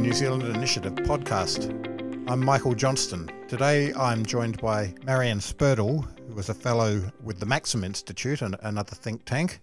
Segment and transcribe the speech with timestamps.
[0.00, 1.68] the New Zealand Initiative podcast.
[2.26, 3.30] I'm Michael Johnston.
[3.48, 8.56] Today I'm joined by Maryanne Spurdle, who is a fellow with the Maxim Institute, and
[8.62, 9.60] another think tank.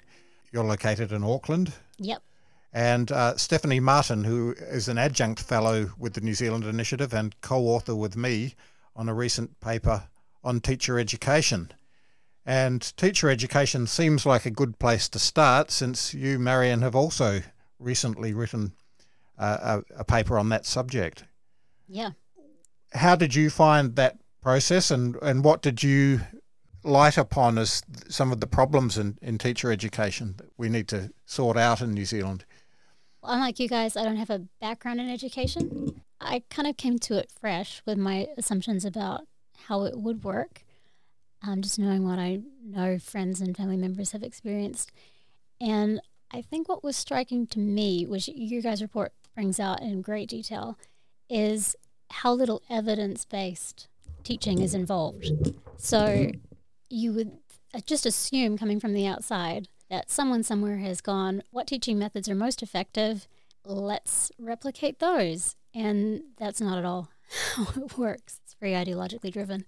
[0.52, 1.74] You're located in Auckland.
[1.98, 2.22] Yep.
[2.72, 7.34] And uh, Stephanie Martin, who is an adjunct fellow with the New Zealand Initiative and
[7.42, 8.54] co author with me
[8.96, 10.04] on a recent paper
[10.44, 11.72] on teacher education.
[12.46, 17.42] And teacher education seems like a good place to start since you, Maryanne, have also
[17.80, 18.74] recently written
[19.38, 21.24] a, a paper on that subject.
[21.88, 22.12] Yeah.
[22.94, 26.22] How did you find that process and, and what did you
[26.84, 31.12] light upon as some of the problems in, in teacher education that we need to
[31.26, 32.46] sort out in New Zealand?
[33.24, 36.02] Unlike you guys, I don't have a background in education.
[36.22, 39.28] I kind of came to it fresh with my assumptions about
[39.68, 40.64] how it would work,
[41.46, 44.92] um, just knowing what I know friends and family members have experienced.
[45.60, 46.00] And
[46.32, 50.28] I think what was striking to me, was your guys' report brings out in great
[50.28, 50.80] detail,
[51.30, 51.76] is
[52.10, 53.88] how little evidence based
[54.24, 55.32] teaching is involved.
[55.78, 56.32] So
[56.90, 57.38] you would
[57.72, 62.28] uh, just assume, coming from the outside, that someone somewhere has gone, What teaching methods
[62.28, 63.28] are most effective?
[63.64, 65.56] Let's replicate those.
[65.72, 67.10] And that's not at all
[67.56, 68.40] how it works.
[68.44, 69.66] It's very ideologically driven.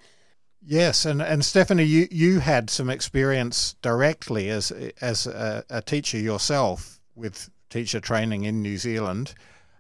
[0.66, 6.18] Yes, and, and Stephanie, you, you had some experience directly as as a, a teacher
[6.18, 9.36] yourself with teacher training in New Zealand.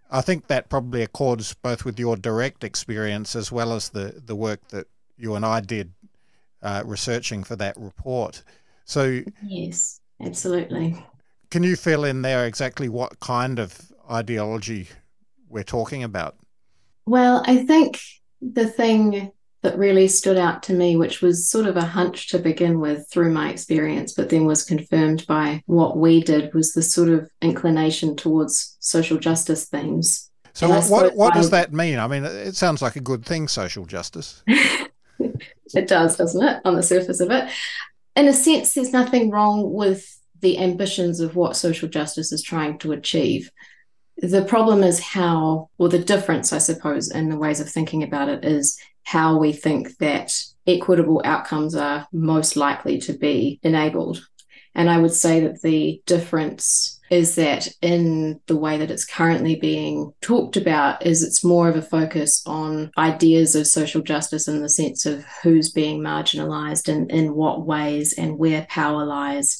[0.09, 4.35] I think that probably accords both with your direct experience as well as the, the
[4.35, 5.91] work that you and I did
[6.61, 8.43] uh, researching for that report.
[8.85, 10.95] So, yes, absolutely.
[11.51, 14.87] Can you fill in there exactly what kind of ideology
[15.47, 16.35] we're talking about?
[17.05, 17.99] Well, I think
[18.41, 22.39] the thing that really stood out to me, which was sort of a hunch to
[22.39, 26.81] begin with through my experience, but then was confirmed by what we did, was the
[26.81, 30.29] sort of inclination towards social justice themes.
[30.53, 31.99] So, what, what, what does that mean?
[31.99, 34.43] I mean, it sounds like a good thing, social justice.
[34.47, 37.49] it does, doesn't it, on the surface of it?
[38.15, 42.77] In a sense, there's nothing wrong with the ambitions of what social justice is trying
[42.79, 43.51] to achieve.
[44.17, 48.29] The problem is how, or the difference, I suppose, in the ways of thinking about
[48.29, 48.77] it is
[49.09, 50.31] how we think that
[50.67, 54.23] equitable outcomes are most likely to be enabled.
[54.75, 59.55] And I would say that the difference is that in the way that it's currently
[59.55, 64.61] being talked about is it's more of a focus on ideas of social justice in
[64.61, 69.59] the sense of who's being marginalized and in what ways and where power lies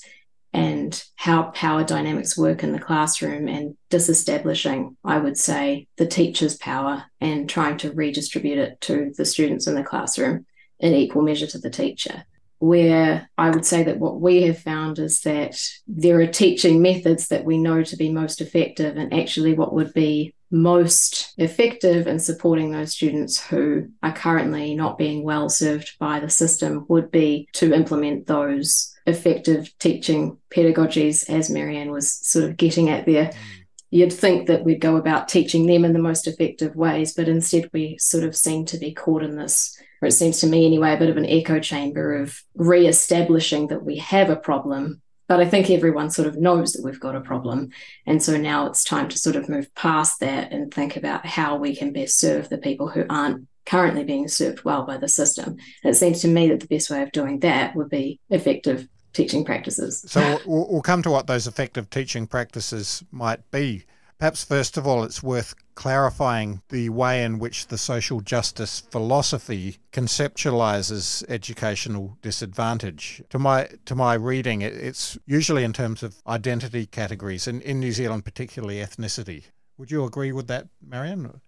[0.53, 6.57] and how power dynamics work in the classroom and disestablishing, I would say, the teacher's
[6.57, 10.45] power and trying to redistribute it to the students in the classroom
[10.79, 12.23] in equal measure to the teacher.
[12.57, 15.57] Where I would say that what we have found is that
[15.88, 19.93] there are teaching methods that we know to be most effective, and actually, what would
[19.93, 26.19] be most effective in supporting those students who are currently not being well served by
[26.19, 32.57] the system would be to implement those effective teaching pedagogies, as Maryanne was sort of
[32.57, 33.25] getting at there.
[33.25, 33.35] Mm.
[33.91, 37.69] You'd think that we'd go about teaching them in the most effective ways, but instead
[37.73, 40.93] we sort of seem to be caught in this, or it seems to me anyway,
[40.93, 45.01] a bit of an echo chamber of re establishing that we have a problem.
[45.29, 47.69] But I think everyone sort of knows that we've got a problem.
[48.07, 51.56] And so now it's time to sort of move past that and think about how
[51.56, 55.56] we can best serve the people who aren't currently being served well by the system.
[55.84, 58.89] And it seems to me that the best way of doing that would be effective
[59.13, 60.03] teaching practices.
[60.07, 63.85] So we'll, we'll come to what those effective teaching practices might be.
[64.19, 69.78] Perhaps first of all, it's worth clarifying the way in which the social justice philosophy
[69.94, 73.24] conceptualizes educational disadvantage.
[73.30, 77.80] To my to my reading, it, it's usually in terms of identity categories, and in
[77.80, 79.44] New Zealand, particularly ethnicity.
[79.78, 81.40] Would you agree with that, Maryanne?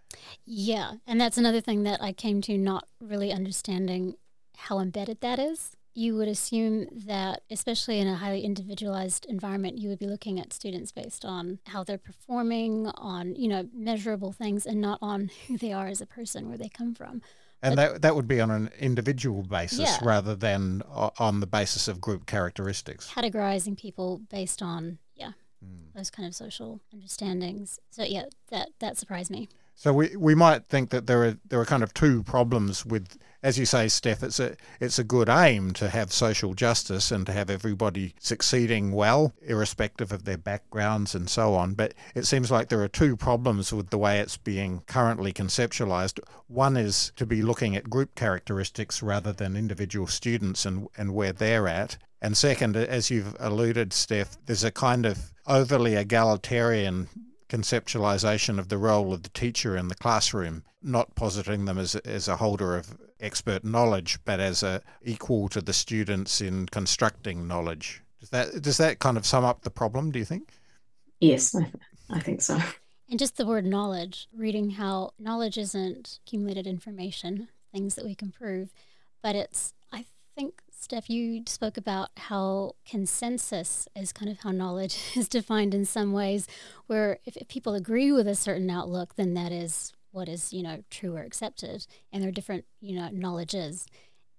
[0.46, 4.16] Yeah, and that's another thing that I came to not really understanding
[4.56, 9.90] how embedded that is you would assume that, especially in a highly individualized environment, you
[9.90, 14.66] would be looking at students based on how they're performing, on you know measurable things,
[14.66, 17.22] and not on who they are as a person, where they come from.
[17.64, 20.00] And but, that that would be on an individual basis yeah.
[20.02, 23.12] rather than on the basis of group characteristics.
[23.12, 25.34] Categorizing people based on yeah
[25.64, 25.94] mm.
[25.96, 27.80] those kind of social understandings.
[27.92, 29.50] So yeah, that that surprised me.
[29.82, 33.18] So we, we might think that there are there are kind of two problems with,
[33.42, 34.22] as you say, Steph.
[34.22, 38.92] It's a it's a good aim to have social justice and to have everybody succeeding
[38.92, 41.74] well, irrespective of their backgrounds and so on.
[41.74, 46.20] But it seems like there are two problems with the way it's being currently conceptualized.
[46.46, 51.34] One is to be looking at group characteristics rather than individual students and, and where
[51.34, 51.98] they're at.
[52.22, 57.10] And second, as you've alluded, Steph, there's a kind of overly egalitarian
[57.52, 62.30] conceptualization of the role of the teacher in the classroom, not positing them as, as
[62.30, 68.02] a holder of expert knowledge, but as a equal to the students in constructing knowledge.
[68.22, 70.12] Does that does that kind of sum up the problem?
[70.12, 70.50] Do you think?
[71.20, 71.70] Yes, I,
[72.10, 72.58] I think so.
[73.10, 78.32] And just the word knowledge, reading how knowledge isn't accumulated information, things that we can
[78.32, 78.70] prove,
[79.22, 84.98] but it's, I think, Steph, you spoke about how consensus is kind of how knowledge
[85.16, 86.48] is defined in some ways,
[86.88, 90.64] where if, if people agree with a certain outlook, then that is what is, you
[90.64, 91.86] know, true or accepted.
[92.12, 93.86] And there are different, you know, knowledges.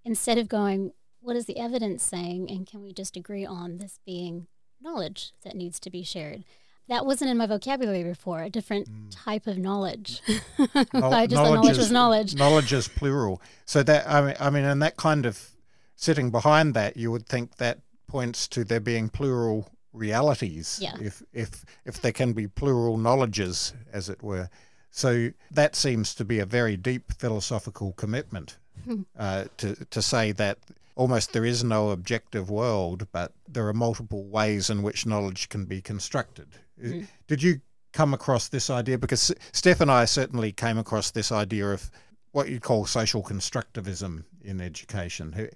[0.05, 0.91] Instead of going,
[1.21, 2.51] what is the evidence saying?
[2.51, 4.49] And can we just agree on this being
[4.81, 6.43] knowledge that needs to be shared?
[6.89, 9.07] That wasn't in my vocabulary before, a different mm.
[9.13, 10.21] type of knowledge.
[10.59, 12.35] I just thought knowledge was knowledge.
[12.35, 13.41] Knowledge is plural.
[13.65, 15.53] So that, I mean, I mean, and that kind of
[15.97, 20.79] sitting behind that, you would think that points to there being plural realities.
[20.81, 20.95] Yeah.
[21.01, 24.49] If, if, if there can be plural knowledges, as it were.
[24.91, 28.59] So that seems to be a very deep philosophical commitment
[29.19, 30.59] uh, to, to say that
[30.95, 35.65] almost there is no objective world, but there are multiple ways in which knowledge can
[35.65, 36.49] be constructed.
[36.83, 37.07] Mm.
[37.27, 37.61] Did you
[37.93, 38.99] come across this idea?
[38.99, 41.91] Because Steph and I certainly came across this idea of
[42.33, 45.51] what you'd call social constructivism in education.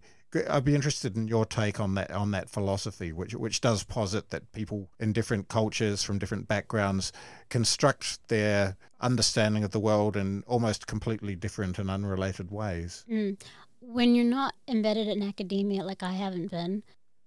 [0.48, 4.30] I'd be interested in your take on that on that philosophy, which which does posit
[4.30, 7.12] that people in different cultures from different backgrounds
[7.48, 13.04] construct their understanding of the world in almost completely different and unrelated ways.
[13.10, 13.40] Mm.
[13.80, 16.82] When you're not embedded in academia, like I haven't been,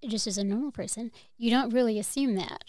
[0.08, 2.64] just as a normal person, you don't really assume that.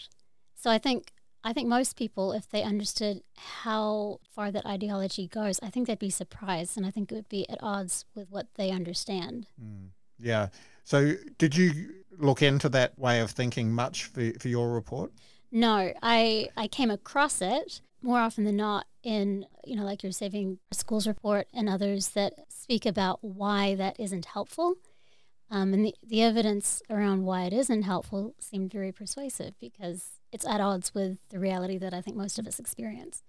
[0.55, 1.11] So I think
[1.43, 5.97] I think most people, if they understood how far that ideology goes, I think they'd
[5.97, 9.47] be surprised, and I think it would be at odds with what they understand.
[9.61, 9.89] Mm.
[10.21, 10.47] Yeah.
[10.83, 15.11] So, did you look into that way of thinking much for, for your report?
[15.51, 20.11] No, I I came across it more often than not in you know like your
[20.11, 24.75] saving schools report and others that speak about why that isn't helpful.
[25.49, 30.47] Um, and the, the evidence around why it isn't helpful seemed very persuasive because it's
[30.47, 33.23] at odds with the reality that I think most of us experience.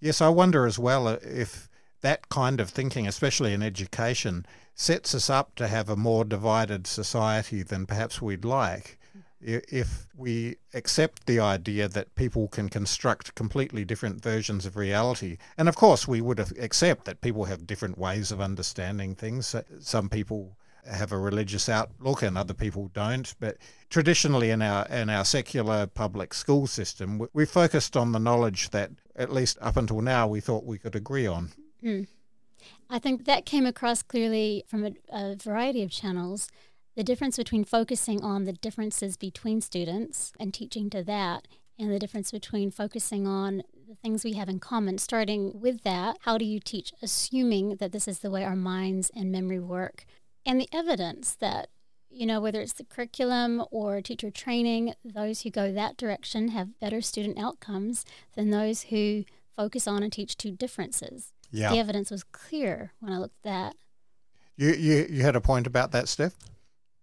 [0.00, 1.68] Yes, I wonder as well if
[2.00, 6.86] that kind of thinking, especially in education, sets us up to have a more divided
[6.86, 8.98] society than perhaps we'd like.
[9.40, 15.68] If we accept the idea that people can construct completely different versions of reality, and
[15.68, 19.54] of course we would accept that people have different ways of understanding things.
[19.78, 20.56] Some people
[20.90, 23.34] have a religious outlook and other people don't.
[23.40, 23.58] But
[23.90, 28.90] traditionally in our in our secular public school system, we focused on the knowledge that
[29.14, 31.52] at least up until now we thought we could agree on.
[31.86, 32.08] Mm.
[32.90, 36.48] I think that came across clearly from a, a variety of channels.
[36.96, 41.46] The difference between focusing on the differences between students and teaching to that,
[41.78, 44.98] and the difference between focusing on the things we have in common.
[44.98, 49.10] Starting with that, how do you teach, assuming that this is the way our minds
[49.14, 50.06] and memory work?
[50.44, 51.68] And the evidence that,
[52.10, 56.80] you know, whether it's the curriculum or teacher training, those who go that direction have
[56.80, 58.04] better student outcomes
[58.34, 59.24] than those who
[59.54, 61.32] focus on and teach two differences.
[61.56, 61.70] Yeah.
[61.70, 63.76] The evidence was clear when I looked at that.
[64.58, 66.34] You, you, you had a point about that, Steph?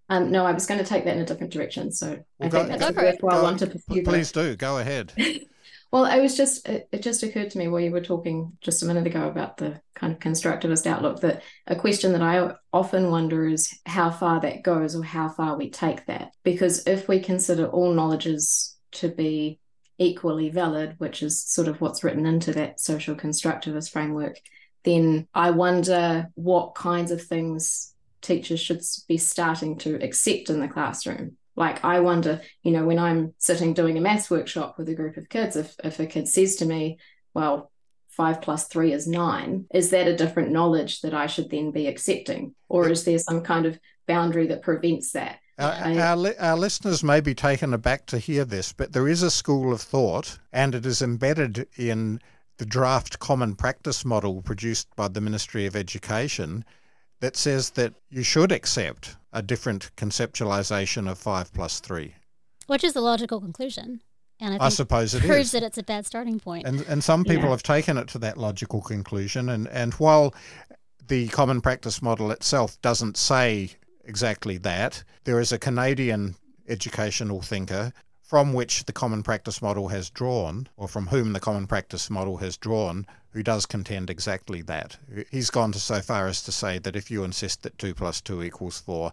[0.09, 1.91] Um, no, I was going to take that in a different direction.
[1.91, 4.03] So well, I go, think that's go, a worthwhile go, one to pursue.
[4.03, 4.55] Please do.
[4.55, 5.11] Go ahead.
[5.91, 8.83] well, I was just, it, it just occurred to me while you were talking just
[8.83, 13.09] a minute ago about the kind of constructivist outlook that a question that I often
[13.09, 16.31] wonder is how far that goes or how far we take that.
[16.43, 19.59] Because if we consider all knowledges to be
[19.97, 24.39] equally valid, which is sort of what's written into that social constructivist framework,
[24.83, 30.67] then I wonder what kinds of things teachers should be starting to accept in the
[30.67, 31.37] classroom.
[31.55, 35.17] Like, I wonder, you know, when I'm sitting doing a maths workshop with a group
[35.17, 36.97] of kids, if, if a kid says to me,
[37.33, 37.71] well,
[38.09, 41.87] five plus three is nine, is that a different knowledge that I should then be
[41.87, 42.55] accepting?
[42.69, 45.37] Or is there some kind of boundary that prevents that?
[45.59, 49.29] Our, our, our, listeners may be taken aback to hear this, but there is a
[49.29, 52.19] school of thought, and it is embedded in
[52.57, 56.65] the draft common practice model produced by the Ministry of Education
[57.19, 62.15] that says that you should accept a different conceptualization of 5 plus 3.
[62.67, 64.01] Which is the logical conclusion.
[64.39, 65.51] And I, I suppose it proves is.
[65.51, 66.65] that it's a bad starting point.
[66.65, 67.51] And, and some people yeah.
[67.51, 69.49] have taken it to that logical conclusion.
[69.49, 70.33] And, and while
[71.07, 73.71] the common practice model itself doesn't say
[74.03, 75.03] exactly that.
[75.23, 76.35] There is a Canadian
[76.67, 81.67] educational thinker from which the common practice model has drawn, or from whom the common
[81.67, 84.97] practice model has drawn, who does contend exactly that.
[85.29, 88.21] He's gone to so far as to say that if you insist that 2 plus
[88.21, 89.11] 2 equals 4,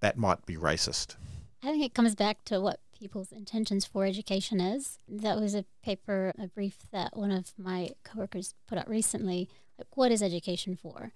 [0.00, 1.16] that might be racist.
[1.62, 4.98] I think it comes back to what people's intentions for education is.
[5.08, 9.48] That was a paper, a brief that one of my coworkers put out recently.
[9.78, 11.12] Like, what is education for?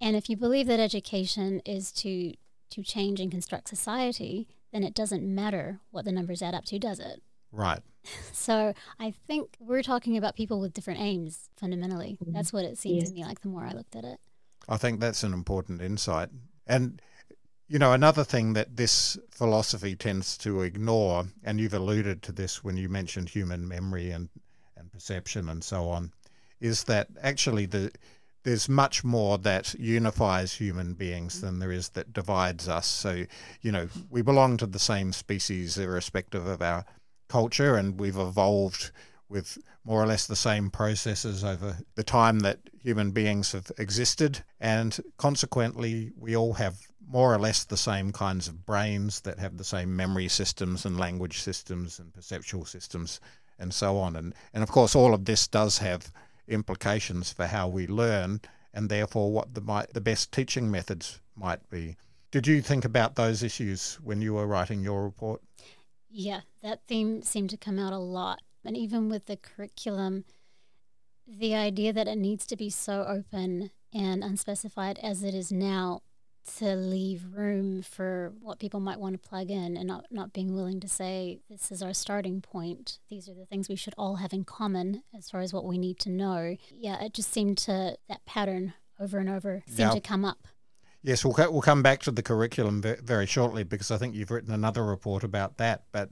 [0.00, 2.34] And if you believe that education is to
[2.70, 6.78] to change and construct society, then it doesn't matter what the numbers add up to,
[6.78, 7.22] does it?
[7.52, 7.80] Right.
[8.32, 12.16] So I think we're talking about people with different aims fundamentally.
[12.24, 12.32] Mhm.
[12.32, 13.08] That's what it seemed Yes.
[13.08, 14.20] to me like the more I looked at it.
[14.68, 16.28] I think that's an important insight.
[16.68, 17.02] And,
[17.66, 22.62] you know, another thing that this philosophy tends to ignore, and you've alluded to this
[22.62, 24.28] when you mentioned human memory and,
[24.76, 26.12] and perception and so on,
[26.60, 27.90] is that actually the
[28.46, 32.86] there's much more that unifies human beings than there is that divides us.
[32.86, 33.24] So,
[33.60, 36.84] you know, we belong to the same species irrespective of our
[37.28, 38.92] culture, and we've evolved
[39.28, 44.44] with more or less the same processes over the time that human beings have existed.
[44.60, 49.56] And consequently, we all have more or less the same kinds of brains that have
[49.56, 53.18] the same memory systems and language systems and perceptual systems
[53.58, 54.14] and so on.
[54.14, 56.12] And, and of course, all of this does have
[56.48, 58.40] implications for how we learn
[58.72, 61.96] and therefore what the, might, the best teaching methods might be.
[62.30, 65.40] Did you think about those issues when you were writing your report?
[66.10, 68.42] Yeah, that theme seemed to come out a lot.
[68.64, 70.24] And even with the curriculum,
[71.26, 76.02] the idea that it needs to be so open and unspecified as it is now
[76.58, 80.54] to leave room for what people might want to plug in and not, not being
[80.54, 82.98] willing to say, this is our starting point.
[83.08, 85.78] These are the things we should all have in common as far as what we
[85.78, 86.56] need to know.
[86.74, 89.90] Yeah, it just seemed to, that pattern over and over seemed Yeah.
[89.90, 90.46] to come up.
[91.02, 94.14] Yes, we'll, co- we'll come back to the curriculum ve- very shortly because I think
[94.14, 95.84] you've written another report about that.
[95.92, 96.10] But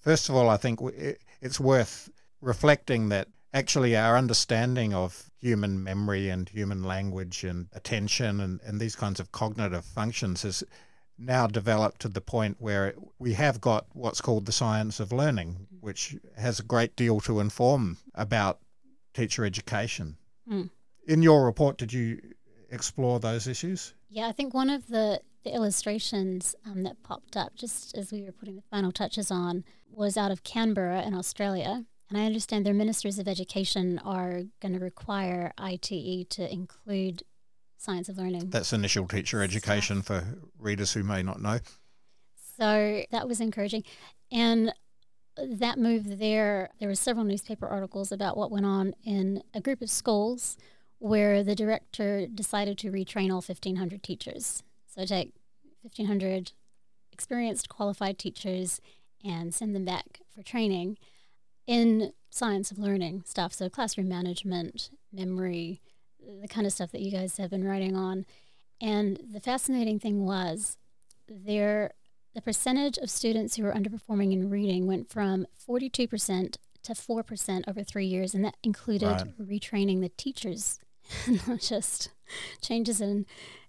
[0.00, 5.30] first of all, I think w- it, it's worth reflecting that actually our understanding of
[5.38, 10.64] human memory and human language and attention and, and these kinds of cognitive functions has
[11.16, 15.68] now developed to the point where we have got what's called the science of learning,
[15.80, 18.58] which has a great deal to inform about
[19.12, 20.16] teacher education.
[20.50, 20.70] Mm.
[21.06, 22.20] In your report, did you
[22.70, 23.94] explore those issues?
[24.08, 28.22] Yeah, I think one of the, the illustrations um, that popped up just as we
[28.22, 31.84] were putting the final touches on was out of Canberra in Australia.
[32.08, 37.22] And I understand their ministers of education are going to require ITE to include
[37.78, 38.50] science of learning.
[38.50, 41.60] That's initial teacher education for readers who may not know.
[42.56, 43.84] So that was encouraging.
[44.30, 44.72] And
[45.36, 49.82] that move there, there were several newspaper articles about what went on in a group
[49.82, 50.56] of schools
[50.98, 54.62] where the director decided to retrain all 1,500 teachers.
[54.86, 55.32] So take
[55.82, 56.52] 1,500
[57.12, 58.80] experienced, qualified teachers
[59.24, 60.98] and send them back for training
[61.66, 63.52] in science of learning stuff.
[63.52, 65.80] So classroom management, memory,
[66.40, 68.26] the kind of stuff that you guys have been writing on.
[68.80, 70.76] And the fascinating thing was
[71.28, 71.92] there
[72.34, 77.82] the percentage of students who were underperforming in reading went from 42% to 4% over
[77.84, 79.38] three years, and that included Right.
[79.40, 80.80] retraining the teachers,
[81.48, 82.10] not just
[82.60, 83.24] changes in,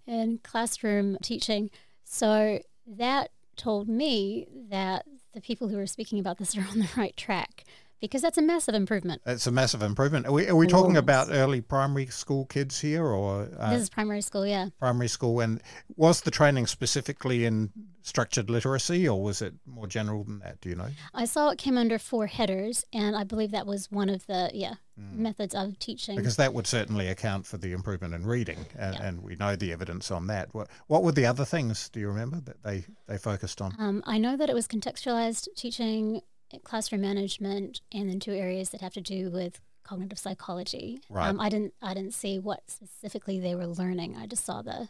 [0.07, 1.69] in classroom teaching.
[2.03, 6.89] So that told me that the people who were speaking about this are on the
[6.97, 7.63] right track
[8.05, 9.21] because that's a massive improvement.
[9.25, 10.25] It's a massive improvement.
[10.25, 13.89] Are we, are we talking about early primary school kids here or uh, this is
[13.89, 14.69] primary school, yeah.
[14.79, 15.39] primary school?
[15.39, 15.61] And
[15.95, 17.71] was the training specifically in
[18.01, 20.61] structured literacy or was it more general than that?
[20.61, 20.89] Do you know?
[21.13, 24.51] I saw it came under four headers, and I believe that was one of the
[24.53, 25.17] yeah Mm.
[25.17, 26.15] methods of teaching.
[26.15, 29.03] Because that would certainly account for the improvement in reading, and, Yeah.
[29.03, 30.53] and we know the evidence on that.
[30.53, 33.75] What, what were the other things, do you remember, that they, they focused on?
[33.77, 36.21] Um, I know that it was contextualized teaching,
[36.63, 40.99] classroom management, and then two areas that have to do with cognitive psychology.
[41.09, 41.27] Right.
[41.27, 44.17] Um, I didn't I didn't see what specifically they were learning.
[44.17, 44.89] I just saw the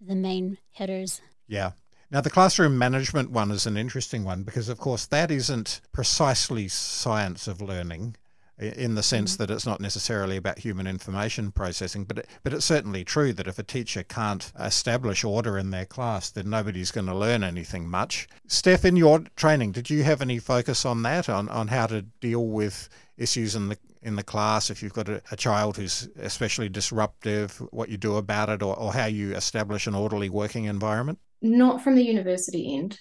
[0.00, 1.20] the main headers.
[1.48, 1.72] Yeah.
[2.08, 6.68] Now, the classroom management one is an interesting one because, of course, that isn't precisely
[6.68, 8.14] science of learning
[8.58, 9.44] in the sense mm-hmm.
[9.44, 13.46] that it's not necessarily about human information processing, but it, but it's certainly true that
[13.46, 17.88] if a teacher can't establish order in their class, then nobody's going to learn anything
[17.88, 18.28] much.
[18.46, 22.02] Steph, in your training, did you have any focus on that, on, on how to
[22.02, 26.08] deal with issues in the in the class if you've got a, a child who's
[26.20, 30.66] especially disruptive, what you do about it, or, or how you establish an orderly working
[30.66, 31.18] environment?
[31.42, 33.00] not from the university end,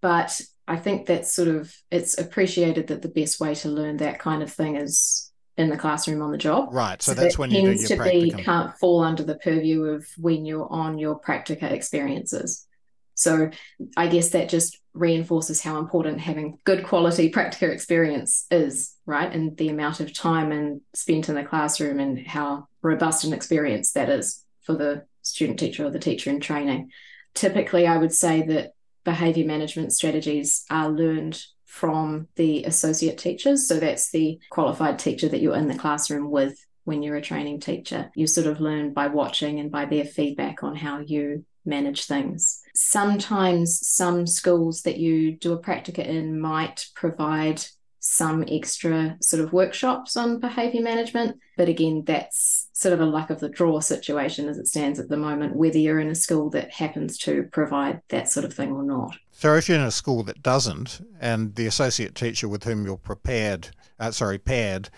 [0.00, 4.18] but I think that's sort of it's appreciated that the best way to learn that
[4.18, 6.68] kind of thing is in the classroom on the job.
[6.72, 7.00] Right.
[7.00, 9.36] So, So that's that when you do tends your to be can't fall under the
[9.36, 12.66] purview of when you're on your practica experiences.
[13.14, 13.50] So
[13.96, 19.32] I guess that just reinforces how important having good quality practica experience is, right?
[19.32, 23.92] And the amount of time and spent in the classroom and how robust an experience
[23.92, 26.90] that is for the student teacher or the teacher in training.
[27.34, 28.72] Typically, I would say that
[29.06, 33.66] behavior management strategies are learned from the associate teachers.
[33.66, 37.60] So that's the qualified teacher that you're in the classroom with when you're a training
[37.60, 38.10] teacher.
[38.14, 42.60] You sort of learn by watching and by their feedback on how you manage things.
[42.74, 47.64] Sometimes some schools that you do a practica in might provide
[48.00, 51.38] some extra sort of workshops on behavior management.
[51.56, 55.08] But again, that's sort of a luck of the draw situation as it stands at
[55.08, 58.70] the moment, whether you're in a school that happens to provide that sort of thing
[58.70, 59.16] or not.
[59.32, 62.98] So if you're in a school that doesn't, and the associate teacher with whom you're
[62.98, 64.90] prepared, uh, sorry, paired,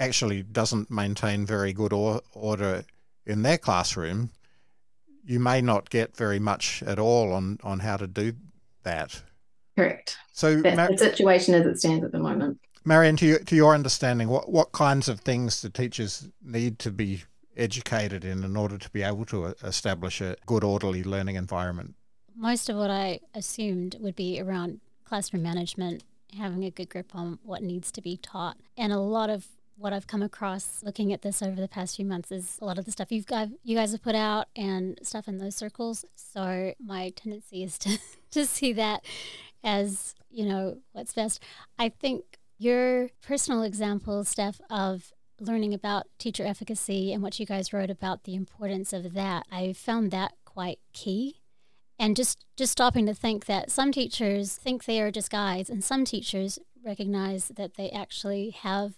[0.00, 2.82] actually doesn't maintain very good or- order
[3.24, 4.30] in their classroom,
[5.24, 8.32] you may not get very much at all on, on how to do
[8.82, 9.22] that.
[9.76, 10.16] Correct.
[10.32, 12.58] So That's Mar- the situation as it stands at the moment.
[12.88, 16.90] Marion, to, you, to your understanding, what, what kinds of things do teachers need to
[16.90, 17.22] be
[17.54, 21.94] educated in in order to be able to uh, establish a good, orderly learning environment?
[22.34, 26.02] Most of what I assumed would be around classroom management,
[26.34, 29.92] having a good grip on what needs to be taught, and a lot of what
[29.92, 32.86] I've come across looking at this over the past few months is a lot of
[32.86, 36.06] the stuff you've got, you guys have put out and stuff in those circles.
[36.14, 37.98] So my tendency is to
[38.30, 39.04] to see that
[39.62, 41.42] as you know what's best.
[41.78, 47.72] I think your personal example, Steph, of learning about teacher efficacy and what you guys
[47.72, 51.36] wrote about the importance of that, I found that quite key.
[52.00, 55.82] And just just stopping to think that some teachers think they are just guides, and
[55.82, 58.94] some teachers recognize that they actually have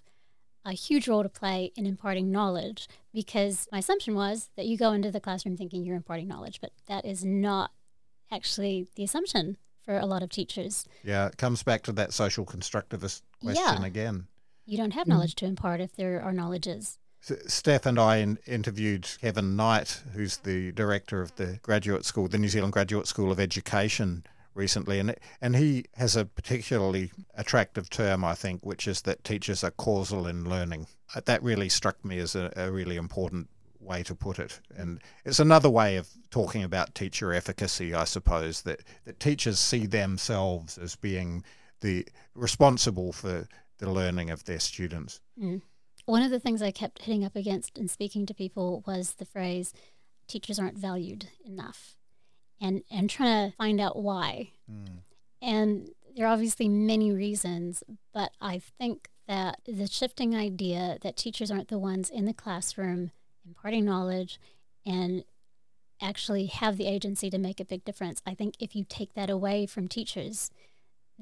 [0.65, 4.93] a huge role to play in imparting knowledge because my assumption was that you go
[4.93, 7.71] into the classroom thinking you're imparting knowledge, but that is not
[8.31, 10.87] actually the assumption for a lot of teachers.
[11.03, 13.87] Yeah, it comes back to that social constructivist question Yeah.
[13.87, 14.27] again.
[14.67, 15.11] You don't have Mm.
[15.11, 16.99] knowledge to impart if there are knowledges.
[17.29, 22.29] S- Steph and I in, interviewed Kevin Knight, who's the director of the graduate school,
[22.29, 27.89] the New Zealand Graduate School of Education, recently, and and he has a particularly attractive
[27.91, 30.87] term, I think, which is that teachers are causal in learning.
[31.15, 33.49] Uh, That really struck me as a, a really important
[33.81, 38.63] way to put it, and it's another way of talking about teacher efficacy, I suppose.
[38.63, 41.45] That that teachers see themselves as being
[41.81, 45.21] the responsible for the learning of their students.
[45.41, 45.63] Mm.
[46.07, 49.25] One of the things I kept hitting up against in speaking to people was the
[49.25, 49.73] phrase
[50.27, 51.97] teachers aren't valued enough
[52.61, 54.51] and and trying to find out why.
[54.71, 55.03] Mm.
[55.43, 61.51] And there are obviously many reasons, but I think that the shifting idea that teachers
[61.51, 63.13] aren't the ones in the classroom
[63.47, 64.39] imparting knowledge
[64.85, 65.25] and
[66.03, 68.23] actually have the agency to make a big difference.
[68.27, 70.51] I think if you take that away from teachers,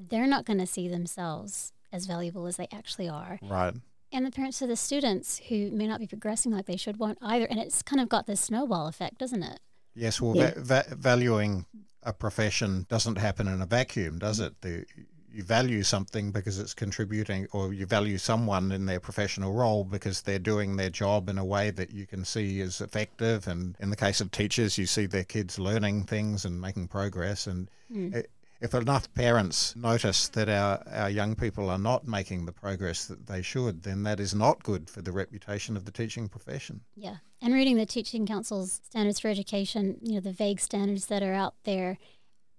[0.08, 3.38] they're not going to see themselves as valuable as they actually are.
[3.42, 3.74] Right.
[4.12, 7.18] And the parents of the students who may not be progressing like they should won't
[7.20, 7.46] either.
[7.46, 9.60] And it's kind of got this snowball effect, doesn't it?
[9.94, 10.52] Yes, well, Yeah.
[10.56, 11.66] va- va- valuing
[12.02, 14.54] a profession doesn't happen in a vacuum, does it?
[14.62, 14.86] The,
[15.30, 20.22] you value something because it's contributing, or you value someone in their professional role because
[20.22, 23.46] they're doing their job in a way that you can see is effective.
[23.46, 27.46] And in the case of teachers, you see their kids learning things and making progress.
[27.46, 28.16] And Mm.
[28.16, 28.24] i-
[28.60, 33.26] if enough parents notice that our, our young people are not making the progress that
[33.26, 36.80] they should, then that is not good for the reputation of the teaching profession.
[36.96, 37.16] Yeah.
[37.40, 41.34] And reading the Teaching Council's standards for education, you know, the vague standards that are
[41.34, 41.98] out there,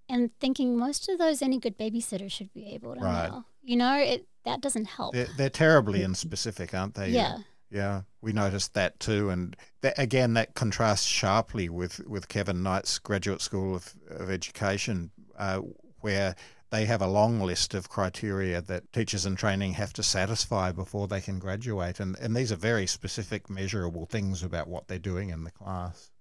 [0.08, 3.30] and thinking most of those any good babysitter should be able to Right.
[3.30, 3.46] know.
[3.62, 5.14] You know, it that doesn't help.
[5.14, 7.10] They're, they're terribly inspecific, aren't they?
[7.10, 7.40] yeah.
[7.72, 12.98] Yeah, we noticed that too, and that, again, that contrasts sharply with, with Kevin Knight's
[12.98, 15.62] Graduate School of, of Education, uh,
[16.02, 16.36] where
[16.72, 21.08] they have a long list of criteria that teachers in training have to satisfy before
[21.08, 25.30] they can graduate, and, and these are very specific, measurable things about what they're doing
[25.30, 26.12] in the class.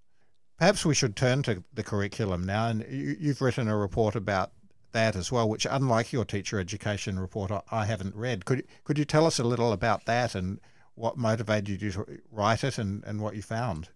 [0.58, 4.52] Perhaps we should turn to the curriculum now, and you, you've written a report about
[4.92, 8.44] that as well, which, unlike your teacher education report, I, I haven't read.
[8.44, 10.60] Could could you tell us a little about that and
[10.94, 13.90] what motivated you to write it and, and what you found?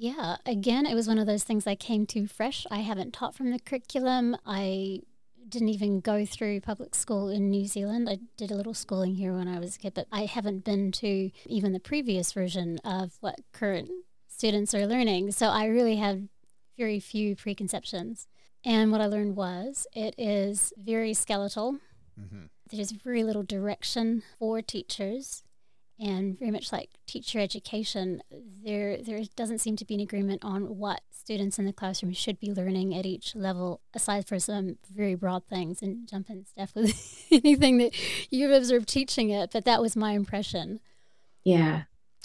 [0.00, 2.66] Yeah, again, it was one of those things I came to fresh.
[2.70, 4.34] I haven't taught from the curriculum.
[4.46, 5.00] I
[5.46, 8.08] didn't even go through public school in New Zealand.
[8.08, 10.90] I did a little schooling here when I was a kid, but I haven't been
[10.92, 13.90] to even the previous version of what current
[14.26, 15.32] students are learning.
[15.32, 16.22] So I really have
[16.78, 18.26] very few preconceptions.
[18.64, 21.76] And what I learned was it is very skeletal.
[22.18, 22.44] Mm-hmm.
[22.70, 25.42] There's very little direction for teachers
[26.00, 28.22] and very much like teacher education,
[28.64, 32.40] there there doesn't seem to be an agreement on what students in the classroom should
[32.40, 35.82] be learning at each level, aside for some very broad things.
[35.82, 37.92] And jump in, Steph, with anything that
[38.30, 39.50] you've observed teaching it.
[39.52, 40.80] But that was my impression.
[41.44, 41.82] Yeah.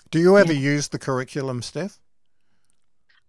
[0.09, 1.99] Do you ever use the curriculum, Steph?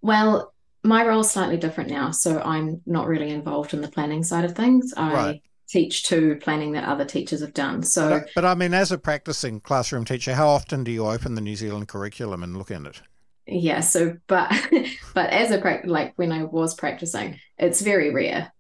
[0.01, 0.55] Well,
[0.85, 4.45] my role is slightly different now, so I'm not really involved in the planning side
[4.45, 4.95] of things.
[4.97, 5.43] I Right.
[5.69, 7.83] Teach to planning that other teachers have done.
[7.83, 11.35] So, but, but I mean, as a practicing classroom teacher, how often do you open
[11.35, 13.03] the New Zealand curriculum and look in it?
[13.47, 13.81] Yeah.
[13.81, 14.51] So, but
[15.15, 18.53] but as a practice, like when I was practicing, it's very rare.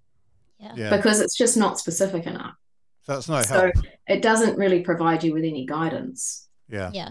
[0.58, 0.72] Yeah.
[0.76, 0.96] Yeah.
[0.96, 2.54] Because it's just not specific enough.
[3.02, 3.74] So it's no So help.
[4.08, 6.48] it doesn't really provide you with any guidance.
[6.68, 6.90] Yeah.
[6.92, 7.10] Yeah.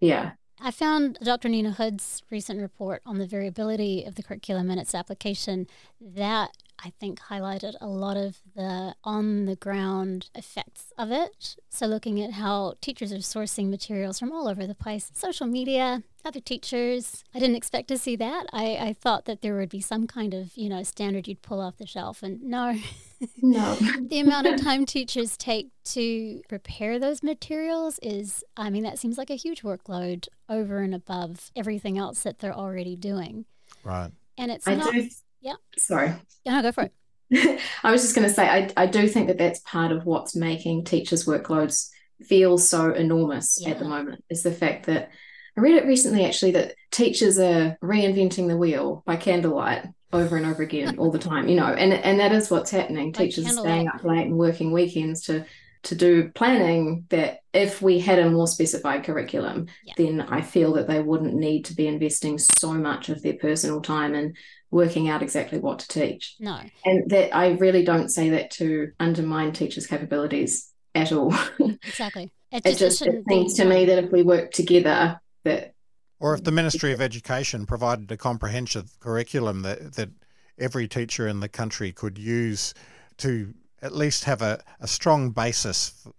[0.00, 0.32] Yeah.
[0.58, 1.50] I found Dr.
[1.50, 5.66] Nina Hood's recent report on the variability of the curriculum and its application
[6.00, 11.56] that I think highlighted a lot of the on the ground effects of it.
[11.68, 16.02] So, looking at how teachers are sourcing materials from all over the place, social media,
[16.24, 17.24] other teachers.
[17.34, 18.46] I didn't expect to see that.
[18.52, 21.60] I, I thought that there would be some kind of, you know, standard you'd pull
[21.60, 22.22] off the shelf.
[22.22, 22.76] And no,
[23.42, 23.74] No.
[24.00, 29.18] the amount of time teachers take to prepare those materials is, I mean, that seems
[29.18, 33.46] like a huge workload over and above everything else that they're already doing.
[33.84, 34.10] Right.
[34.38, 34.92] And it's I not.
[34.92, 35.08] do.
[35.40, 35.54] Yeah.
[35.78, 36.12] Sorry.
[36.44, 36.92] Yeah, no, go for it.
[37.82, 40.36] I was just going to say, I, I do think that that's part of what's
[40.36, 41.88] making teachers' workloads
[42.22, 45.10] feel so enormous at the moment is the fact that
[45.56, 50.46] I read it recently actually that teachers are reinventing the wheel by candlelight over and
[50.46, 53.12] over again all the time, you know, and and that is what's happening.
[53.12, 55.44] Teachers are staying up late and working weekends to
[55.82, 59.94] to do planning that if we had a more specified curriculum, Yeah.
[59.96, 63.80] then I feel that they wouldn't need to be investing so much of their personal
[63.80, 64.34] time in
[64.70, 66.36] working out exactly what to teach.
[66.40, 66.60] No.
[66.84, 71.34] And that I really don't say that to undermine teachers' capabilities at all.
[71.86, 72.32] Exactly.
[72.52, 75.20] It it just, just it shouldn't be seems to me that if we work together,
[75.44, 75.74] that
[76.20, 80.10] Or if the Ministry of Education provided a comprehensive curriculum that, that
[80.58, 82.72] every teacher in the country could use
[83.18, 83.52] to
[83.82, 86.12] at least have a, a strong basis f-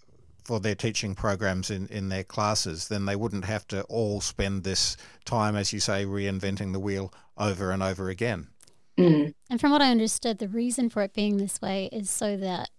[0.47, 4.63] for their teaching programs in, in their classes, then they wouldn't have to all spend
[4.63, 8.47] this time, as you say, reinventing the wheel over and over again.
[8.97, 12.37] mm, And from what I understood, the reason for it being this way is so
[12.37, 12.69] that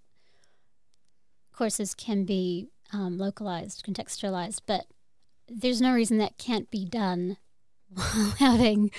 [1.53, 4.87] courses can be um, localized, contextualized, but
[5.47, 7.37] there's no reason that can't be done
[7.93, 8.91] while having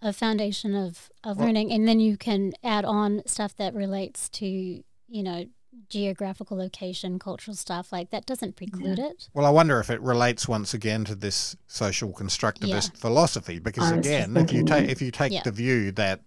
[0.00, 1.72] a foundation of, of Well- learning.
[1.72, 5.46] And then you can add on stuff that relates to, you know,
[5.88, 7.92] geographical location, cultural stuff.
[7.92, 9.28] Like that doesn't preclude it.
[9.34, 13.96] Well, I wonder if it relates once again to this social constructivist philosophy, because I
[13.96, 15.42] again, if you take if you take Yeah.
[15.44, 16.20] the view that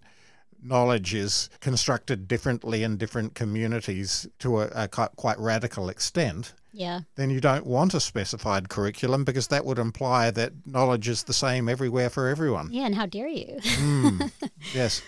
[0.64, 7.00] knowledge is constructed differently in different communities to a, a quite radical extent, Yeah.
[7.16, 11.32] then you don't want a specified curriculum because that would imply that knowledge is the
[11.32, 12.68] same everywhere for everyone.
[12.70, 12.86] Yeah.
[12.86, 13.58] And how dare you?
[13.60, 14.30] Mm,
[14.74, 15.02] yes.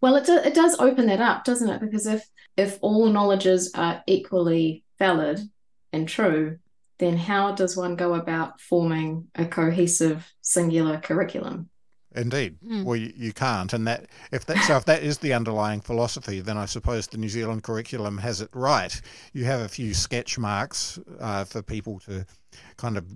[0.00, 1.80] well, it do, it does open that up, doesn't it?
[1.80, 5.40] Because if if all knowledges are equally valid
[5.92, 6.58] and true,
[6.98, 11.68] then how does one go about forming a cohesive singular curriculum?
[12.14, 12.58] Indeed.
[12.64, 12.84] Mm.
[12.84, 16.40] Well, you, you can't, and that if that so if that is the underlying philosophy,
[16.40, 19.00] then I suppose the New Zealand curriculum has it right.
[19.32, 22.26] You have a few sketch marks uh, for people to
[22.76, 23.06] kind of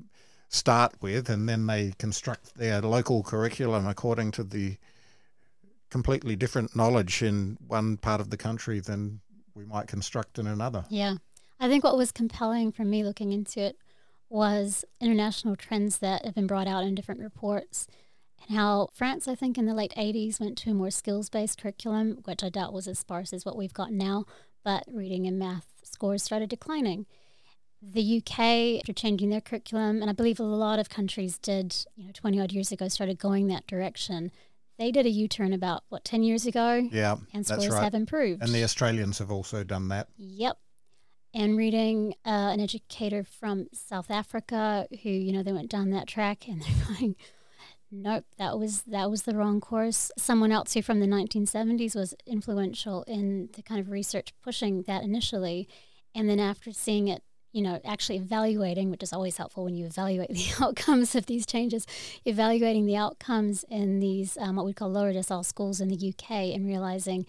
[0.48, 4.78] start with, and then they construct their local curriculum according to the
[5.90, 9.20] completely different knowledge in one part of the country than
[9.56, 10.84] we might construct in another.
[10.90, 11.14] Yeah.
[11.58, 13.76] I think what was compelling for me looking into it
[14.28, 17.86] was international trends that have been brought out in different reports
[18.46, 21.60] and how France, I think, in the late 80s went to a more skills based
[21.60, 24.24] curriculum, which I doubt was as sparse as what we've got now,
[24.64, 27.06] but reading and math scores started declining.
[27.80, 32.04] The UK, after changing their curriculum, and I believe a lot of countries did, you
[32.04, 34.32] know, 20 odd years ago, started going that direction.
[34.78, 36.88] They did a U turn about, what, 10 years ago?
[36.92, 37.84] Yeah, And scores right.
[37.84, 38.42] have improved.
[38.42, 40.08] And the Australians have also done that.
[40.16, 40.58] Yep.
[41.32, 46.06] And reading uh, an educator from South Africa who, you know, they went down that
[46.06, 47.16] track and they're going,
[47.90, 50.10] nope, that was that was the wrong course.
[50.16, 55.02] Someone else who from the 1970s was influential in the kind of research pushing that
[55.02, 55.68] initially,
[56.14, 57.22] and then after seeing it,
[57.56, 61.46] you know, actually evaluating, which is always helpful when you evaluate the outcomes of these
[61.46, 61.86] changes,
[62.26, 66.30] evaluating the outcomes in these um, what we call lower decile schools in the UK,
[66.54, 67.24] and realizing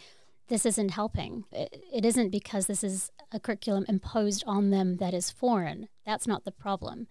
[0.49, 1.45] this isn't helping.
[1.53, 5.87] It, it isn't because this is a curriculum imposed on them that is foreign.
[6.05, 7.07] That's not the problem.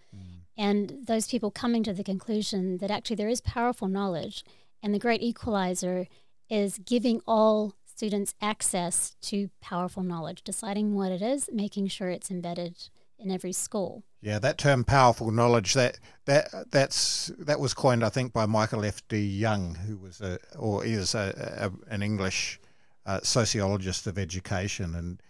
[0.59, 4.45] And those people coming to the conclusion that actually there is powerful knowledge,
[4.83, 6.07] and the great equalizer
[6.51, 12.31] is giving all students access to powerful knowledge, deciding what it is, making sure it's
[12.31, 14.05] embedded in every school.
[14.21, 18.85] Yeah, that term "powerful knowledge" that that that's that was coined, I think, by Michael
[18.85, 19.07] F.
[19.09, 19.19] D.
[19.19, 22.61] Young, who was a or is a, a an English
[23.05, 25.23] uh, sociologist of education, and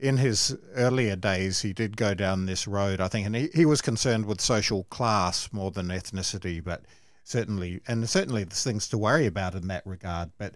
[0.00, 3.66] in his earlier days, he did go down this road, I think, and he, he
[3.66, 6.82] was concerned with social class more than ethnicity, but
[7.24, 10.30] certainly, and certainly there's things to worry about in that regard.
[10.38, 10.54] But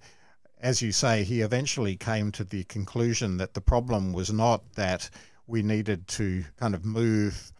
[0.60, 5.10] as you say, he eventually came to the conclusion that the problem was not that
[5.46, 7.52] we needed to kind of move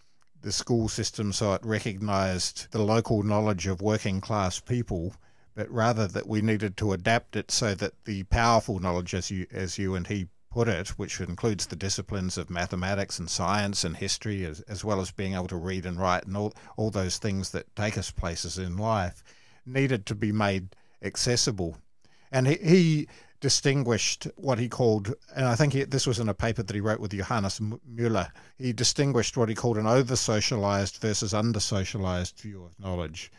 [0.42, 5.14] the school system so it recognized the local knowledge of working class people,
[5.54, 9.46] but rather that we needed to adapt it so that the powerful knowledge, as you
[9.52, 13.96] as you and he put it, which includes the disciplines of mathematics and science and
[13.96, 17.16] history, as, as well as being able to read and write and all, all those
[17.18, 19.22] things that take us places in life,
[19.64, 21.78] needed to be made accessible.
[22.30, 23.08] And he, he
[23.42, 26.80] distinguished what he called, and I think he, this was in a paper that he
[26.80, 32.38] wrote with Johannes Müller, he distinguished what he called an over socialized versus under socialized
[32.38, 33.30] view of knowledge.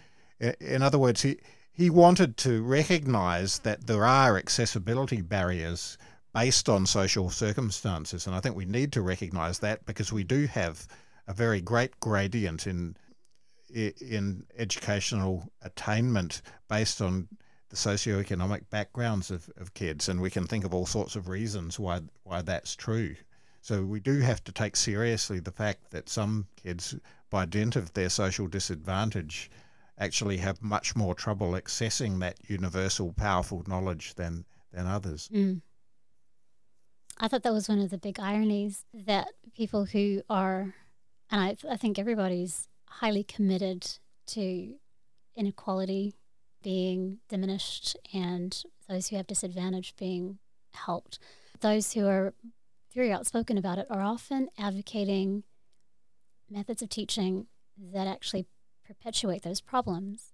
[0.60, 1.38] In other words, he,
[1.72, 5.98] he wanted to recognize that there are accessibility barriers
[6.34, 8.28] based on social circumstances.
[8.28, 10.86] And I think we need to recognize that because we do have
[11.28, 12.98] a very great gradient in
[13.74, 17.28] in educational attainment based on
[17.74, 21.80] the socioeconomic backgrounds of, of kids, and we can think of all sorts of reasons
[21.80, 23.16] why why that's true.
[23.62, 26.96] So we do have to take seriously the fact that some kids,
[27.32, 29.50] by dint of their social disadvantage,
[29.98, 35.28] actually have much more trouble accessing that universal, powerful knowledge than than others.
[35.34, 35.62] Mm.
[37.18, 40.74] I thought that was one of the big ironies that people who are,
[41.32, 44.76] and I, I think everybody's highly committed to
[45.36, 46.14] inequality
[46.64, 50.40] being diminished and those who have disadvantage being
[50.74, 51.20] helped.
[51.62, 52.34] Those who are
[52.94, 55.44] very outspoken about it are often advocating
[56.50, 57.48] methods of teaching
[57.78, 58.46] that actually
[58.86, 60.34] perpetuate those problems.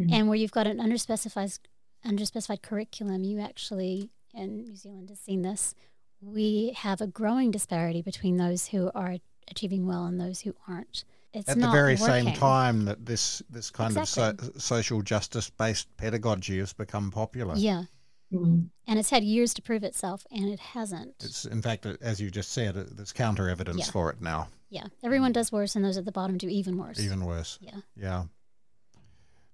[0.00, 0.12] Mm-hmm.
[0.12, 1.58] And where you've got an underspecified
[2.06, 5.74] underspecified curriculum, you actually in New Zealand has seen this.
[6.20, 9.16] We have a growing disparity between those who are
[9.50, 11.04] achieving well and those who aren't
[11.36, 12.24] it's at the very working.
[12.26, 14.46] same time that this this kind exactly.
[14.46, 17.54] of so, social justice based pedagogy has become popular.
[17.56, 17.84] Yeah.
[18.32, 18.62] Mm-hmm.
[18.88, 21.14] And it's had years to prove itself, and it hasn't.
[21.22, 23.92] It's in fact, as you just said, there's counter evidence yeah.
[23.92, 24.48] for it now.
[24.68, 26.98] Yeah, everyone does worse, and those at the bottom do even worse.
[26.98, 27.58] Even worse.
[27.60, 27.80] Yeah.
[27.96, 28.24] Yeah.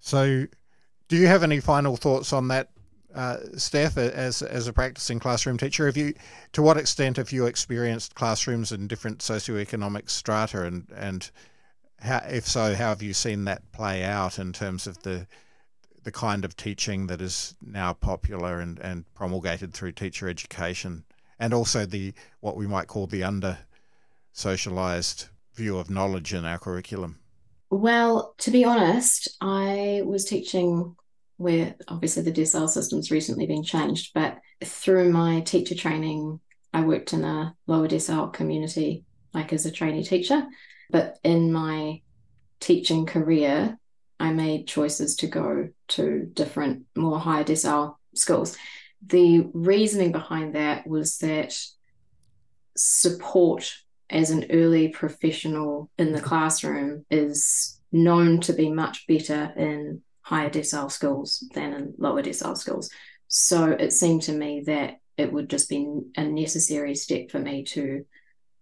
[0.01, 0.47] So,
[1.09, 2.71] do you have any final thoughts on that,
[3.15, 5.87] uh, Steph, as as a practicing classroom teacher?
[5.87, 6.15] Have you,
[6.53, 11.31] to what extent have you experienced classrooms in different socioeconomic strata, and and
[12.03, 15.27] how, if so, how have you seen that play out in terms of the
[16.05, 21.05] the kind of teaching that is now popular and, and promulgated through teacher education,
[21.39, 23.59] and also the what we might call the under
[24.33, 27.21] socialized view of knowledge in our curriculum?
[27.71, 30.97] Well, to be honest, I was teaching
[31.37, 36.41] where obviously the decile system's recently been changed, but through my teacher training,
[36.73, 40.47] I worked in a lower decile community, like as a trainee teacher.
[40.93, 42.03] But in my
[42.61, 43.79] teaching career,
[44.21, 48.57] I made choices to go to different, more higher decile schools.
[49.05, 51.59] The reasoning behind that was that
[52.77, 53.75] support
[54.11, 60.51] as an early professional in the classroom is known to be much better in higher
[60.51, 62.91] decile schools than in lower decile schools.
[63.29, 67.65] So it seemed to me that it would just be a necessary step for me
[67.65, 68.05] to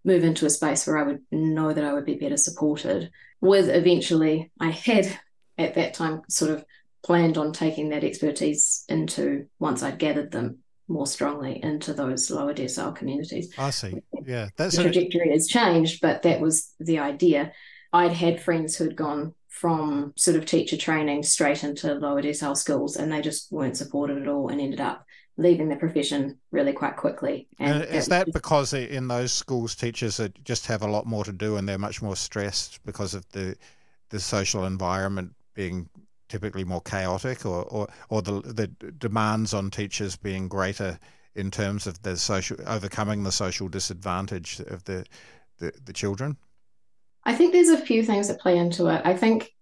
[0.03, 3.11] move into a space where I would know that I would be better supported.
[3.39, 5.19] With eventually, I had
[5.57, 6.65] at that time sort of
[7.03, 12.53] planned on taking that expertise into once I'd gathered them more strongly into those lower
[12.53, 13.53] decile communities.
[13.57, 13.95] I see.
[14.25, 17.53] Yeah, that's the trajectory has changed, but that was the idea.
[17.93, 22.57] I'd had friends who had gone from sort of teacher training straight into lower decile
[22.57, 25.05] schools, and they just weren't supported at all and ended up
[25.37, 27.47] leaving the profession really quite quickly.
[27.59, 31.31] And, and is that because in those schools, teachers just have a lot more to
[31.31, 33.55] do and they're much more stressed because of the
[34.09, 35.89] the social environment being
[36.27, 40.99] typically more chaotic, or or, or the the demands on teachers being greater
[41.35, 45.05] in terms of the social overcoming the social disadvantage of the
[45.59, 46.37] the, the children?
[47.23, 49.01] I think there's a few things that play into it.
[49.05, 49.53] I think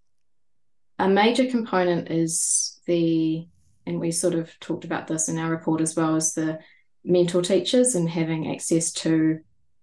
[0.97, 3.47] a major component is the
[3.89, 6.59] and we sort of talked about this in our report as well as the
[7.03, 9.39] mentor teachers and having access to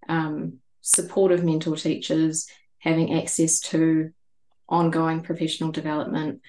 [0.08, 4.10] um, supportive mentor teachers, having access to
[4.68, 6.40] ongoing professional development.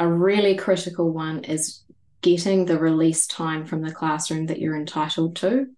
[0.00, 1.84] A really critical one is
[2.20, 5.68] getting the release time from the classroom that you're entitled to.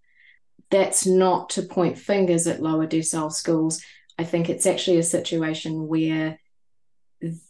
[0.71, 3.83] That's not to point fingers at lower decile schools.
[4.19, 6.39] I think it's actually a situation where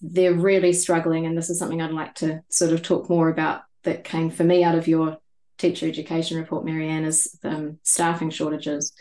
[0.01, 3.63] they're really struggling, and this is something I'd like to sort of talk more about
[3.85, 5.19] that came for me out of your
[5.59, 8.93] teacher education report, Maryanne, is um, staffing shortages.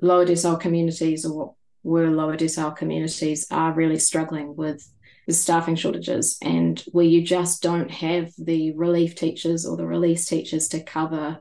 [0.00, 4.86] Lower decile communities, or what were lower decile communities, are really struggling with
[5.26, 10.26] there's staffing shortages and where you just don't have the relief teachers or the release
[10.26, 11.40] teachers to cover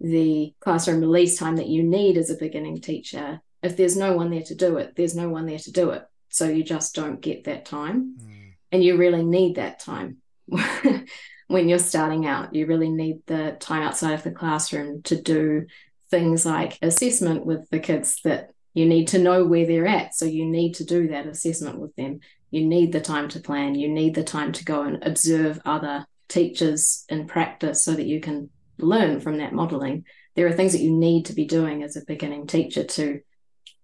[0.00, 4.30] the classroom release time that you need as a beginning teacher if there's no one
[4.30, 7.20] there to do it there's no one there to do it so you just don't
[7.20, 8.16] get that time.
[8.20, 8.52] Mm.
[8.72, 10.18] and you really need that time.
[11.48, 15.66] When you're starting out you really need the time outside of the classroom to do
[16.10, 20.14] things like assessment with the kids that you need to know where they're at.
[20.14, 22.20] So you need to do that assessment with them.
[22.50, 23.74] You need the time to plan.
[23.74, 28.20] You need the time to go and observe other teachers in practice so that you
[28.20, 30.06] can learn from that modeling.
[30.36, 33.20] There are things that you need to be doing as a beginning teacher to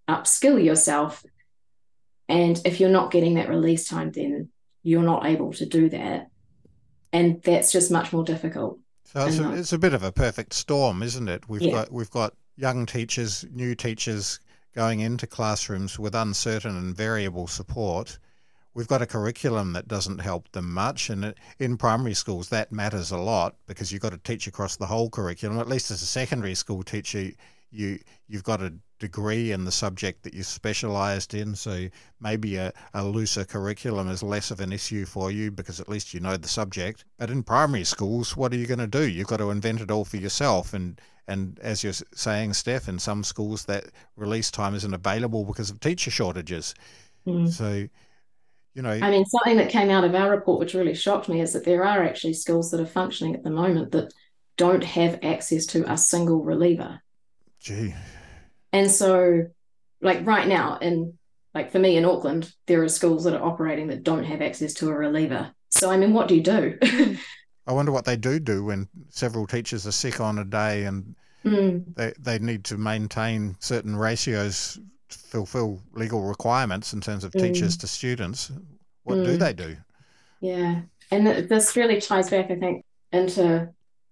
[0.09, 1.23] upskill yourself
[2.29, 4.49] and if you're not getting that release time then
[4.83, 6.29] you're not able to do that
[7.12, 10.53] and that's just much more difficult so it's a, it's a bit of a perfect
[10.53, 11.73] storm isn't it we've yeah.
[11.73, 14.41] got we've got young teachers new teachers
[14.75, 18.19] going into classrooms with uncertain and variable support
[18.79, 21.11] we've got a curriculum that doesn't help them much.
[21.11, 24.87] And in primary schools, that matters a lot because you've got to teach across the
[24.87, 25.59] whole curriculum.
[25.59, 27.33] At least as a secondary school teacher,
[27.70, 31.54] you you've got a degree in the subject that you specialised in.
[31.54, 31.88] So
[32.20, 36.12] maybe a, a looser curriculum is less of an issue for you because at least
[36.12, 37.04] you know the subject.
[37.18, 39.09] But in primary schools, what are you going to do?
[39.09, 40.74] You've got to invent it all for yourself.
[40.74, 43.85] And and as you're saying, Steph, in some schools that
[44.16, 46.74] release time isn't available because of teacher shortages.
[47.26, 47.50] Mm.
[47.50, 47.88] So
[48.74, 51.40] you know i mean something that came out of our report which really shocked me
[51.40, 54.12] is that there are actually schools that are functioning at the moment that
[54.57, 57.00] don't have access to a single reliever
[57.61, 57.94] gee
[58.73, 59.47] and so
[60.01, 61.12] like right now in
[61.55, 64.75] like for me in auckland there are schools that are operating that don't have access
[64.75, 66.79] to a reliever so i mean what do you do
[67.66, 71.14] i wonder what they do do when several teachers are sick on a day and
[71.44, 71.85] mm.
[71.94, 77.40] they, they need to maintain certain ratios fulfill legal requirements in terms of mm.
[77.40, 78.53] teachers to students,
[79.05, 79.25] what mm.
[79.25, 79.77] do they do?
[80.40, 83.68] Yeah, and this really ties back, I think, into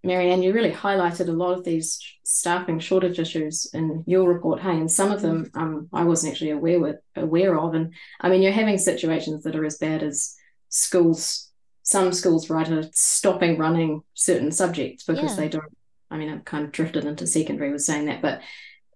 [0.07, 0.43] Maryanne.
[0.43, 4.91] You really highlighted a lot of these staffing shortage issues in your report, hey, and
[4.91, 7.75] some of them um, I wasn't actually aware with aware of.
[7.75, 10.35] And I mean, you're having situations that are as bad as
[10.69, 11.51] schools.
[11.83, 15.37] Some schools, right, are stopping running certain subjects because yeah.
[15.37, 15.77] they don't.
[16.11, 18.41] I mean, I've kind of drifted into secondary with saying that, but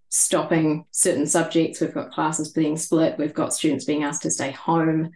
[0.08, 1.80] stopping certain subjects.
[1.80, 3.18] We've got classes being split.
[3.18, 5.10] We've got students being asked to stay home.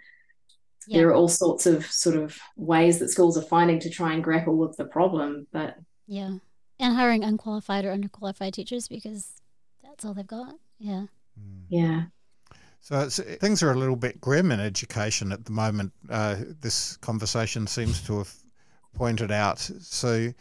[0.86, 0.98] Yeah.
[0.98, 4.22] There are all sorts of sort of ways that schools are finding to try and
[4.22, 5.46] grapple with the problem.
[5.52, 6.36] But yeah,
[6.78, 9.40] and hiring unqualified or underqualified teachers because
[9.82, 10.54] that's all they've got.
[10.78, 11.06] Yeah.
[11.68, 12.04] Yeah.
[12.80, 15.92] So things are a little bit grim in education at the moment.
[16.10, 18.34] Uh, this conversation seems to have
[18.94, 19.58] pointed out.
[19.58, 20.34] So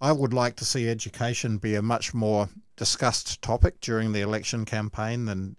[0.00, 4.66] I would like to see education be a much more discussed topic during the election
[4.66, 5.56] campaign than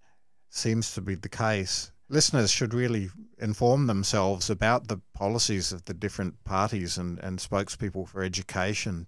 [0.49, 1.91] seems to be the case.
[2.09, 8.07] Listeners should really inform themselves about the policies of the different parties and, and spokespeople
[8.07, 9.07] for education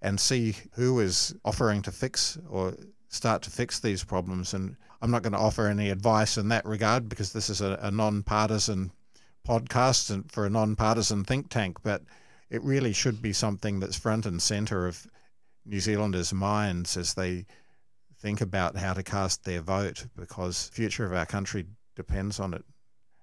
[0.00, 2.74] and see who is offering to fix or
[3.08, 4.54] start to fix these problems.
[4.54, 7.78] And I'm not going to offer any advice in that regard because this is a,
[7.82, 8.92] a non partisan
[9.46, 12.02] podcast and for a non partisan think tank, but
[12.50, 15.06] it really should be something that's front and centre of
[15.64, 17.44] New Zealanders' minds as they
[18.18, 22.54] think about how to cast their vote because the future of our country depends on
[22.54, 22.64] it.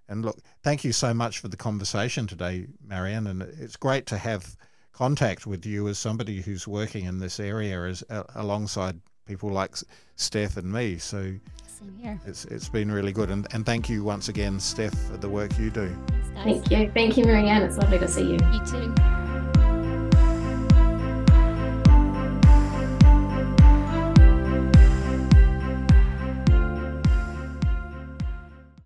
[0.10, 3.30] And look, thank you so much for the conversation today, Maryanne.
[3.30, 4.58] And it's great to have
[4.92, 9.76] contact with you as somebody who's working in this area as uh, alongside people like
[10.18, 10.98] Steph and me.
[10.98, 11.34] So
[12.26, 13.30] it's it's been really good.
[13.30, 15.96] And, and thank you once again, Steph, for the work you do.
[16.44, 16.92] Thank you.
[16.94, 17.62] Thank you, Maryanne.
[17.62, 18.38] It's lovely to see you.
[18.52, 19.33] You too.